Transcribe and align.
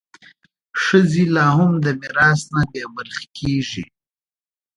ښځې 0.83 1.23
لا 1.35 1.47
هم 1.57 1.71
د 1.85 1.87
میراث 1.99 2.41
نه 2.55 2.63
بې 2.71 2.83
برخې 2.95 3.25
کېږي. 3.37 3.83